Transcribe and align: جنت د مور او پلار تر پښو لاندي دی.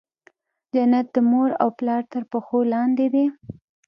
جنت 0.73 1.07
د 1.15 1.17
مور 1.29 1.49
او 1.61 1.69
پلار 1.77 2.01
تر 2.11 2.23
پښو 2.31 2.59
لاندي 2.73 3.07
دی. 3.15 3.25